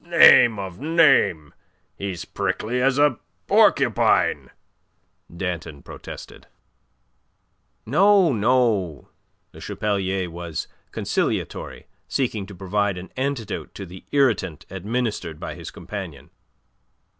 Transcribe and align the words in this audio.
"Name 0.03 0.57
of 0.57 0.79
a 0.79 0.83
name! 0.83 1.53
He's 1.95 2.25
prickly 2.25 2.81
as 2.81 2.97
a 2.97 3.19
porcupine!" 3.45 4.49
Danton 5.31 5.83
protested. 5.83 6.47
"No, 7.85 8.33
no." 8.33 9.09
Le 9.53 9.61
Chapelier 9.61 10.27
was 10.27 10.67
conciliatory, 10.91 11.85
seeking 12.07 12.47
to 12.47 12.55
provide 12.55 12.97
an 12.97 13.11
antidote 13.15 13.75
to 13.75 13.85
the 13.85 14.03
irritant 14.11 14.65
administered 14.71 15.39
by 15.39 15.53
his 15.53 15.69
companion. 15.69 16.31